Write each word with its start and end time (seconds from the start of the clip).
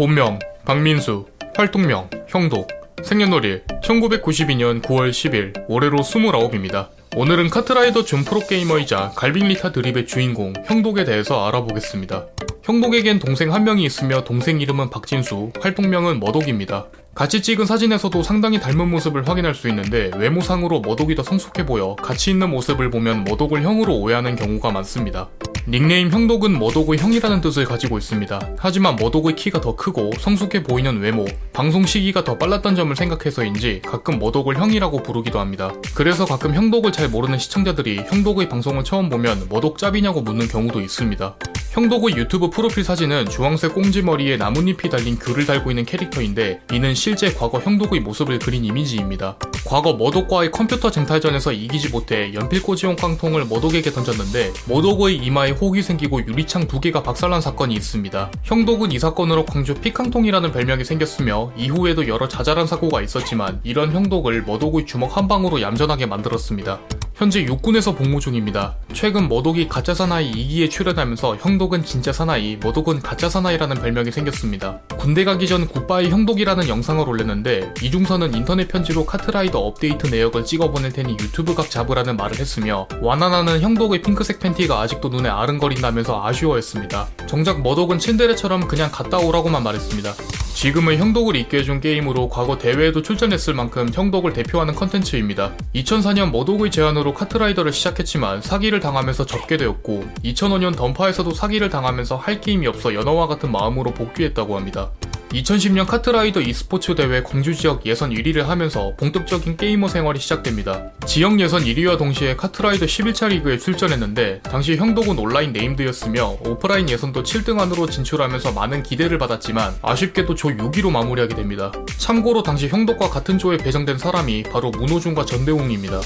본명 0.00 0.38
박민수, 0.64 1.26
활동명 1.54 2.08
형독, 2.26 2.68
생년월일 3.02 3.64
1992년 3.84 4.80
9월 4.80 5.10
10일, 5.10 5.66
올해로 5.68 5.98
29입니다. 5.98 6.88
오늘은 7.16 7.50
카트라이더 7.50 8.04
준 8.04 8.24
프로게이머이자 8.24 9.12
갈빙리타 9.14 9.72
드립의 9.72 10.06
주인공 10.06 10.54
형독에 10.64 11.04
대해서 11.04 11.46
알아보겠습니다. 11.46 12.28
형독에겐 12.62 13.18
동생 13.18 13.52
한 13.52 13.64
명이 13.64 13.84
있으며 13.84 14.24
동생 14.24 14.62
이름은 14.62 14.88
박진수, 14.88 15.52
활동명은 15.60 16.18
머독입니다. 16.18 16.86
같이 17.14 17.42
찍은 17.42 17.66
사진에서도 17.66 18.22
상당히 18.22 18.58
닮은 18.58 18.88
모습을 18.88 19.28
확인할 19.28 19.54
수 19.54 19.68
있는데 19.68 20.10
외모상으로 20.16 20.80
머독이 20.80 21.14
더 21.14 21.22
성숙해 21.22 21.66
보여 21.66 21.94
같이 21.96 22.30
있는 22.30 22.48
모습을 22.48 22.88
보면 22.88 23.24
머독을 23.24 23.60
형으로 23.60 23.98
오해하는 23.98 24.36
경우가 24.36 24.70
많습니다. 24.70 25.28
닉네임 25.70 26.10
형독은 26.10 26.58
머독의 26.58 26.98
형이라는 26.98 27.40
뜻을 27.42 27.64
가지고 27.64 27.96
있습니다. 27.96 28.56
하지만 28.58 28.96
머독의 28.96 29.36
키가 29.36 29.60
더 29.60 29.76
크고 29.76 30.10
성숙해 30.18 30.64
보이는 30.64 30.98
외모, 30.98 31.24
방송 31.52 31.86
시기가 31.86 32.24
더 32.24 32.36
빨랐던 32.36 32.74
점을 32.74 32.94
생각해서인지 32.96 33.82
가끔 33.86 34.18
머독을 34.18 34.58
형이라고 34.58 35.04
부르기도 35.04 35.38
합니다. 35.38 35.72
그래서 35.94 36.24
가끔 36.24 36.56
형독을 36.56 36.90
잘 36.90 37.08
모르는 37.08 37.38
시청자들이 37.38 37.98
형독의 38.08 38.48
방송을 38.48 38.82
처음 38.82 39.08
보면 39.08 39.46
머독 39.48 39.78
짭이냐고 39.78 40.22
묻는 40.22 40.48
경우도 40.48 40.80
있습니다. 40.80 41.36
형독의 41.70 42.16
유튜브 42.16 42.50
프로필 42.50 42.82
사진은 42.82 43.26
주황색 43.28 43.74
꽁지머리에 43.74 44.38
나뭇잎이 44.38 44.90
달린 44.90 45.16
귤을 45.20 45.46
달고 45.46 45.70
있는 45.70 45.84
캐릭터인데 45.84 46.62
이는 46.72 46.96
실제 46.96 47.32
과거 47.32 47.60
형독의 47.60 48.00
모습을 48.00 48.40
그린 48.40 48.64
이미지입니다. 48.64 49.36
과거 49.66 49.92
머독과의 49.94 50.50
컴퓨터 50.50 50.90
쟁탈전에서 50.90 51.52
이기지 51.52 51.90
못해 51.90 52.32
연필꽂이용 52.34 52.96
깡통을 52.96 53.46
머독에게 53.46 53.90
던졌는데 53.90 54.52
머독의 54.66 55.16
이마에 55.16 55.50
혹이 55.50 55.82
생기고 55.82 56.26
유리창 56.26 56.66
두 56.66 56.80
개가 56.80 57.02
박살난 57.02 57.40
사건이 57.40 57.74
있습니다. 57.74 58.30
형독은 58.42 58.92
이 58.92 58.98
사건으로 58.98 59.44
광주 59.44 59.74
피깡통이라는 59.74 60.52
별명이 60.52 60.84
생겼으며 60.84 61.52
이후에도 61.56 62.08
여러 62.08 62.28
자잘한 62.28 62.66
사고가 62.66 63.02
있었지만 63.02 63.60
이런 63.62 63.92
형독을 63.92 64.42
머독이 64.42 64.86
주먹 64.86 65.16
한 65.16 65.28
방으로 65.28 65.60
얌전하게 65.60 66.06
만들었습니다. 66.06 66.80
현재 67.20 67.44
육군에서 67.44 67.96
복무 67.96 68.18
중입니다. 68.18 68.76
최근 68.94 69.28
머독이 69.28 69.68
가짜 69.68 69.92
사나이 69.92 70.32
2기에 70.32 70.70
출연하면서 70.70 71.36
형독은 71.36 71.84
진짜 71.84 72.14
사나이, 72.14 72.56
머독은 72.56 73.02
가짜 73.02 73.28
사나이라는 73.28 73.76
별명이 73.76 74.10
생겼습니다. 74.10 74.78
군대 74.96 75.24
가기 75.24 75.46
전 75.46 75.68
굿바이 75.68 76.08
형독이라는 76.08 76.66
영상을 76.66 77.06
올렸는데 77.06 77.74
이중선은 77.82 78.32
인터넷 78.32 78.68
편지로 78.68 79.04
카트라이더 79.04 79.58
업데이트 79.58 80.06
내역을 80.06 80.46
찍어 80.46 80.70
보낼 80.70 80.94
테니 80.94 81.18
유튜브 81.20 81.54
각 81.54 81.68
잡으라는 81.68 82.16
말을 82.16 82.38
했으며 82.38 82.88
와나나는 83.02 83.60
형독의 83.60 84.00
핑크색 84.00 84.40
팬티가 84.40 84.80
아직도 84.80 85.10
눈에 85.10 85.28
아른거린다면서 85.28 86.24
아쉬워했습니다. 86.24 87.06
정작 87.26 87.60
머독은 87.60 87.98
츤데레처럼 87.98 88.66
그냥 88.66 88.90
갔다 88.90 89.18
오라고만 89.18 89.62
말했습니다. 89.62 90.14
지금의 90.54 90.98
형독을 90.98 91.36
있게 91.36 91.58
해준 91.58 91.80
게임으로 91.80 92.28
과거 92.28 92.58
대회에도 92.58 93.02
출전했을 93.02 93.54
만큼 93.54 93.88
형독을 93.92 94.32
대표하는 94.32 94.74
컨텐츠입니다. 94.74 95.52
2004년 95.74 96.30
머독의 96.30 96.70
제안으로 96.70 97.14
카트라이더를 97.14 97.72
시작했지만 97.72 98.42
사기를 98.42 98.80
당하면서 98.80 99.26
접게 99.26 99.56
되었고 99.56 100.04
2005년 100.24 100.76
던파에서도 100.76 101.32
사기를 101.32 101.70
당하면서 101.70 102.16
할 102.16 102.40
게임이 102.40 102.66
없어 102.66 102.94
연어와 102.94 103.26
같은 103.26 103.50
마음으로 103.50 103.92
복귀했다고 103.92 104.56
합니다. 104.56 104.90
2010년 105.32 105.86
카트라이더 105.86 106.40
e스포츠 106.40 106.96
대회 106.96 107.22
광주 107.22 107.54
지역 107.54 107.86
예선 107.86 108.10
1위를 108.10 108.42
하면서 108.42 108.92
본격적인 108.96 109.56
게이머 109.56 109.86
생활이 109.86 110.18
시작됩니다. 110.18 110.90
지역 111.06 111.38
예선 111.38 111.62
1위와 111.62 111.96
동시에 111.96 112.34
카트라이더 112.34 112.86
11차 112.86 113.28
리그에 113.28 113.56
출전했는데 113.56 114.40
당시 114.42 114.76
형독은 114.76 115.18
온라인 115.18 115.52
named였으며 115.52 116.38
오프라인 116.44 116.88
예선도 116.88 117.22
7등 117.22 117.60
안으로 117.60 117.86
진출하면서 117.86 118.52
많은 118.52 118.82
기대를 118.82 119.18
받았지만 119.18 119.76
아쉽게도 119.82 120.34
조 120.34 120.48
6위로 120.48 120.90
마무리하게 120.90 121.36
됩니다. 121.36 121.70
참고로 121.96 122.42
당시 122.42 122.66
형독과 122.68 123.08
같은 123.08 123.38
조에 123.38 123.56
배정된 123.56 123.98
사람이 123.98 124.44
바로 124.44 124.70
문호준과 124.70 125.26
전대웅입니다. 125.26 126.00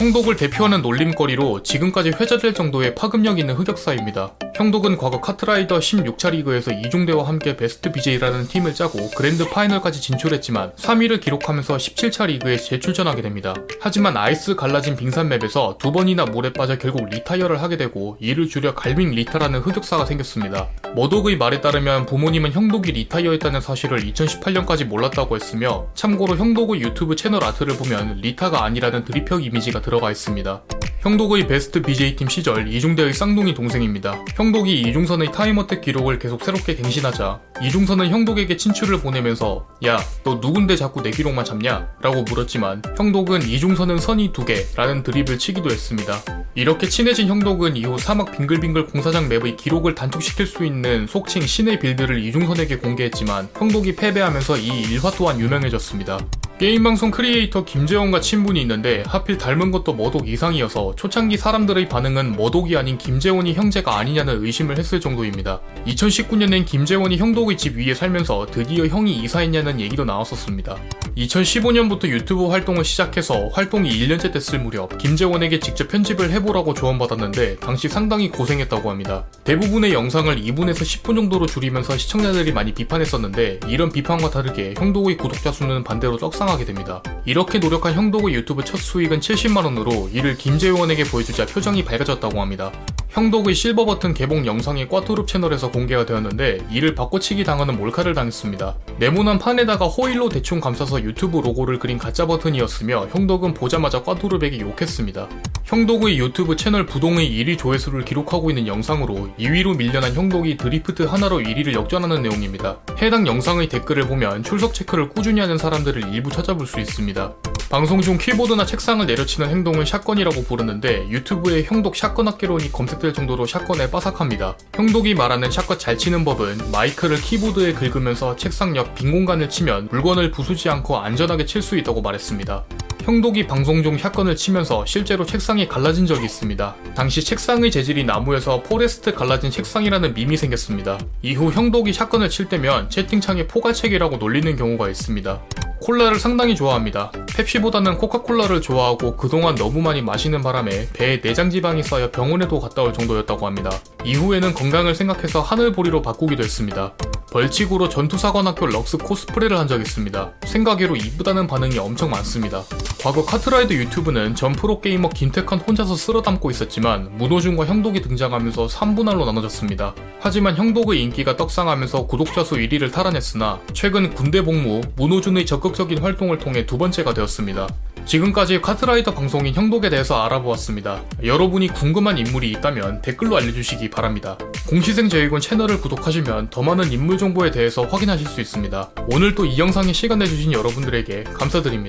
형독을 0.00 0.36
대표하는 0.36 0.80
놀림거리로 0.80 1.62
지금까지 1.62 2.12
회자될 2.18 2.54
정도의 2.54 2.94
파급력 2.94 3.38
있는 3.38 3.54
흑역사입니다. 3.54 4.32
형독은 4.54 4.96
과거 4.96 5.20
카트라이더 5.20 5.78
16차 5.78 6.30
리그에서 6.30 6.70
이중대와 6.70 7.28
함께 7.28 7.54
베스트 7.54 7.92
BJ라는 7.92 8.48
팀을 8.48 8.74
짜고 8.74 9.10
grand 9.10 9.46
final까지 9.46 10.00
진출했지만 10.00 10.72
3위를 10.72 11.20
기록하면서 11.20 11.76
17차 11.76 12.28
리그에 12.28 12.56
재출전하게 12.56 13.20
됩니다. 13.20 13.54
하지만 13.78 14.16
아이스 14.16 14.56
갈라진 14.56 14.96
빙산 14.96 15.28
map에서 15.28 15.76
두 15.78 15.92
번이나 15.92 16.24
물에 16.24 16.54
빠져 16.54 16.78
결국 16.78 17.06
retire를 17.10 17.60
하게 17.60 17.76
되고 17.76 18.16
이를 18.20 18.48
줄여 18.48 18.74
갈빙 18.74 19.10
리타라는 19.10 19.60
흑역사가 19.60 20.06
생겼습니다. 20.06 20.68
머독의 20.94 21.36
말에 21.36 21.60
따르면 21.60 22.06
부모님은 22.06 22.52
형독이 22.52 22.92
retire했다는 22.92 23.60
사실을 23.60 24.00
2018년까지 24.00 24.84
몰랐다고 24.84 25.36
했으며 25.36 25.86
참고로 25.94 26.36
형독의 26.36 26.80
유튜브 26.80 27.16
채널 27.16 27.44
art를 27.44 27.76
보면 27.76 28.20
리타가 28.22 28.64
아니라는 28.64 29.04
드립형 29.04 29.42
이미지가 29.42 29.82
들어가 29.90 30.12
있습니다. 30.12 30.62
형독의 31.00 31.48
베스트 31.48 31.82
BJ팀 31.82 32.28
시절 32.28 32.68
이중대의 32.68 33.12
쌍둥이 33.12 33.54
동생입니다. 33.54 34.24
형독이 34.36 34.82
이중선의 34.82 35.32
time 35.32 35.51
attack 35.51 35.80
기록을 35.80 36.18
계속 36.18 36.44
새롭게 36.44 36.76
갱신하자 36.76 37.40
이중선은 37.62 38.10
형독에게 38.10 38.56
친추를 38.56 39.00
보내면서 39.00 39.66
야 39.84 39.98
너 40.22 40.34
누군데 40.34 40.76
자꾸 40.76 41.02
내 41.02 41.10
기록만 41.10 41.44
잡냐? 41.44 41.88
라고 42.02 42.22
물었지만 42.22 42.82
형독은 42.96 43.42
이중선은 43.42 43.98
선이 43.98 44.32
두 44.32 44.44
개라는 44.44 45.02
드립을 45.02 45.38
치기도 45.38 45.70
했습니다. 45.70 46.20
이렇게 46.54 46.88
친해진 46.88 47.28
형독은 47.28 47.76
이후 47.76 47.98
사막 47.98 48.30
빙글빙글 48.36 48.86
공사장 48.86 49.28
map의 49.28 49.56
기록을 49.56 49.94
단축시킬 49.94 50.46
수 50.46 50.64
있는 50.64 51.06
속칭 51.06 51.42
신의 51.42 51.80
build를 51.80 52.22
이중선에게 52.22 52.76
공개했지만 52.78 53.48
형독이 53.56 53.96
패배하면서 53.96 54.58
이 54.58 54.68
일화 54.92 55.10
또한 55.12 55.40
유명해졌습니다. 55.40 56.18
게임방송 56.60 57.10
크리에이터 57.10 57.64
김재원과 57.64 58.20
친분이 58.20 58.60
있는데 58.60 59.02
하필 59.06 59.38
닮은 59.38 59.70
것도 59.70 59.94
머독 59.94 60.28
이상이어서 60.28 60.94
초창기 60.94 61.38
사람들의 61.38 61.88
반응은 61.88 62.36
머독이 62.36 62.76
아닌 62.76 62.98
김재원이 62.98 63.54
형제가 63.54 63.96
아니냐는 63.96 64.44
의심을 64.44 64.76
했을 64.76 65.00
정도입니다. 65.00 65.62
2019년엔 65.86 66.66
김재원이 66.66 67.16
형독의 67.16 67.56
집 67.56 67.78
위에 67.78 67.94
살면서 67.94 68.48
드디어 68.50 68.86
형이 68.86 69.22
이사했냐는 69.22 69.80
얘기도 69.80 70.04
나왔었습니다. 70.04 70.76
2015년부터 71.16 72.08
유튜브 72.08 72.48
활동을 72.48 72.84
시작해서 72.84 73.48
활동이 73.48 73.90
1년째 73.90 74.30
됐을 74.30 74.58
무렵 74.58 74.98
김재원에게 74.98 75.60
직접 75.60 75.88
편집을 75.88 76.30
해보라고 76.30 76.74
조언받았는데 76.74 77.56
당시 77.56 77.88
상당히 77.88 78.28
고생했다고 78.28 78.90
합니다. 78.90 79.24
대부분의 79.44 79.94
영상을 79.94 80.36
2분에서 80.36 80.82
10분 80.82 81.16
정도로 81.16 81.46
줄이면서 81.46 81.96
시청자들이 81.96 82.52
많이 82.52 82.74
비판했었는데 82.74 83.60
이런 83.66 83.90
비판과 83.90 84.28
다르게 84.28 84.74
형독의 84.76 85.16
구독자 85.16 85.52
수는 85.52 85.84
반대로 85.84 86.18
떡상 86.18 86.49
하게 86.50 86.64
됩니다. 86.64 87.02
이렇게 87.24 87.58
노력한 87.58 87.94
형독의 87.94 88.34
유튜브 88.34 88.64
첫 88.64 88.78
수익은 88.78 89.20
70만원으로 89.20 90.12
이를 90.14 90.36
김재원에게 90.36 91.04
보여주자 91.04 91.46
표정이 91.46 91.84
밝아졌다고 91.84 92.40
합니다. 92.40 92.72
형독의 93.10 93.56
실버 93.56 93.86
버튼 93.86 94.14
개봉 94.14 94.46
영상이 94.46 94.86
꽈뚜룹 94.86 95.26
채널에서 95.26 95.72
공개가 95.72 96.06
되었는데 96.06 96.58
이를 96.70 96.94
바꿔치기 96.94 97.42
당하는 97.42 97.76
몰카를 97.76 98.14
당했습니다. 98.14 98.76
네모난 98.98 99.40
판에다가 99.40 99.86
호일로 99.86 100.28
대충 100.28 100.60
감싸서 100.60 101.02
유튜브 101.02 101.40
로고를 101.40 101.80
그린 101.80 101.98
가짜 101.98 102.24
버튼이었으며 102.26 103.08
형독은 103.10 103.54
보자마자 103.54 104.04
꽈뚜룹에게 104.04 104.60
욕했습니다. 104.60 105.28
형독의 105.64 106.18
유튜브 106.18 106.54
채널 106.54 106.86
부동의 106.86 107.28
1위 107.28 107.58
조회수를 107.58 108.04
기록하고 108.04 108.50
있는 108.50 108.68
영상으로 108.68 109.30
2위로 109.38 109.76
밀려난 109.76 110.14
형독이 110.14 110.56
드리프트 110.56 111.02
하나로 111.02 111.38
1위를 111.38 111.74
역전하는 111.74 112.22
내용입니다. 112.22 112.78
해당 113.02 113.26
영상의 113.26 113.68
댓글을 113.68 114.06
보면 114.06 114.44
출석 114.44 114.72
체크를 114.72 115.08
꾸준히 115.08 115.40
하는 115.40 115.58
사람들을 115.58 116.14
일부 116.14 116.30
찾아볼 116.30 116.66
수 116.66 116.78
있습니다. 116.78 117.34
방송 117.70 118.00
중 118.00 118.18
키보드나 118.18 118.66
책상을 118.66 119.06
내려치는 119.06 119.48
행동을 119.48 119.86
shotgun이라고 119.86 120.42
부르는데 120.42 121.08
유튜브에 121.08 121.62
형독 121.62 121.94
shotgun학개론이 121.94 122.72
검색될 122.72 123.12
정도로 123.12 123.46
shotgun에 123.46 123.88
빠삭합니다. 123.92 124.58
형독이 124.74 125.14
말하는 125.14 125.52
shotgun 125.52 125.78
잘 125.78 125.96
치는 125.96 126.24
법은 126.24 126.72
마이크를 126.72 127.20
키보드에 127.20 127.74
긁으면서 127.74 128.34
책상 128.34 128.74
옆 128.74 128.96
빈 128.96 129.12
공간을 129.12 129.48
치면 129.48 129.86
물건을 129.92 130.32
부수지 130.32 130.68
않고 130.68 130.98
안전하게 130.98 131.46
칠 131.46 131.62
수 131.62 131.78
있다고 131.78 132.02
말했습니다. 132.02 132.64
형독이 133.02 133.46
방송 133.46 133.84
중 133.84 133.96
shotgun을 133.96 134.34
치면서 134.34 134.84
실제로 134.84 135.24
책상이 135.24 135.68
갈라진 135.68 136.06
적이 136.06 136.24
있습니다. 136.24 136.74
당시 136.96 137.22
책상의 137.22 137.70
재질이 137.70 138.02
나무여서 138.02 138.64
forest 138.64 139.14
갈라진 139.14 139.52
책상이라는 139.52 140.14
밈이 140.14 140.36
생겼습니다. 140.36 140.98
이후 141.22 141.52
형독이 141.52 141.92
shotgun을 141.92 142.30
칠 142.30 142.48
때면 142.48 142.90
채팅창에 142.90 143.46
포갈책이라고 143.46 144.16
놀리는 144.16 144.56
경우가 144.56 144.88
있습니다. 144.88 145.40
콜라를 145.82 146.18
상당히 146.18 146.54
좋아합니다. 146.54 147.10
펩시보다는 147.36 147.96
코카콜라를 147.96 148.60
좋아하고 148.60 149.16
그동안 149.16 149.54
너무 149.54 149.80
많이 149.80 150.02
마시는 150.02 150.42
바람에 150.42 150.88
배에 150.92 151.20
내장 151.20 151.48
지방이 151.50 151.82
쌓여 151.82 152.10
병원에도 152.10 152.60
갔다 152.60 152.82
올 152.82 152.92
정도였다고 152.92 153.46
합니다. 153.46 153.70
이후에는 154.04 154.52
건강을 154.54 154.94
생각해서 154.94 155.40
하늘보리로 155.40 156.02
바꾸기도 156.02 156.42
했습니다. 156.42 156.92
벌칙으로 157.32 157.88
전투사관학교 157.88 158.66
럭스 158.66 158.98
코스프레를 158.98 159.58
한 159.58 159.70
적 159.70 159.80
있습니다. 159.80 160.32
생각외로 160.46 160.96
이쁘다는 160.96 161.46
반응이 161.46 161.78
엄청 161.78 162.10
많습니다. 162.10 162.64
과거 163.02 163.24
카트라이더 163.24 163.72
유튜브는 163.74 164.34
전 164.34 164.52
프로게이머 164.52 165.08
김택환 165.08 165.60
혼자서 165.60 165.96
쓸어 165.96 166.20
담고 166.20 166.50
있었지만 166.50 167.16
문호준과 167.16 167.64
형독이 167.64 168.02
등장하면서 168.02 168.66
3분할로 168.66 169.24
나눠졌습니다. 169.24 169.94
하지만 170.20 170.54
형독의 170.54 171.00
인기가 171.02 171.34
떡상하면서 171.34 172.06
구독자 172.06 172.44
수 172.44 172.56
1위를 172.56 172.92
탈환했으나 172.92 173.58
최근 173.72 174.14
군대 174.14 174.42
복무, 174.42 174.82
문호준의 174.96 175.46
적극적인 175.46 176.02
활동을 176.02 176.38
통해 176.38 176.66
두 176.66 176.76
번째가 176.76 177.14
되었습니다. 177.14 177.68
지금까지 178.04 178.60
카트라이더 178.60 179.14
방송인 179.14 179.54
형독에 179.54 179.88
대해서 179.88 180.22
알아보았습니다. 180.22 181.02
여러분이 181.22 181.68
궁금한 181.68 182.18
인물이 182.18 182.50
있다면 182.50 183.02
댓글로 183.02 183.36
알려주시기 183.36 183.90
바랍니다. 183.90 184.36
공시생 184.68 185.08
제이군 185.08 185.40
채널을 185.40 185.80
구독하시면 185.80 186.50
더 186.50 186.62
많은 186.62 186.92
인물 186.92 187.18
정보에 187.18 187.50
대해서 187.50 187.82
확인하실 187.82 188.26
수 188.26 188.40
있습니다. 188.40 188.90
오늘 189.08 189.34
또 189.34 189.44
이 189.50 189.58
영상에 189.58 189.92
시간 189.92 190.18
내주신 190.18 190.52
여러분들에게 190.52 191.24
감사드립니다. 191.24 191.88